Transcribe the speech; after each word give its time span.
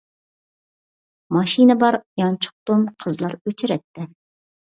ماشىنا 1.35 1.75
بار، 1.83 1.97
يانچۇق 2.21 2.55
توم، 2.69 2.87
قىزلار 3.05 3.35
ئۆچرەتتە. 3.51 4.09